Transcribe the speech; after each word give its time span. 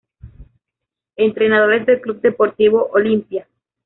Entrenadores 1.15 1.85
del 1.85 2.01
Club 2.01 2.21
Deportivo 2.21 2.89
Olimpia 2.93 3.45